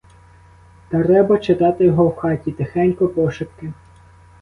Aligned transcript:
Треба 0.89 1.37
читати 1.37 1.85
його 1.85 2.07
в 2.07 2.15
хаті, 2.15 2.51
тихенько, 2.51 3.07
пошепки. 3.07 3.73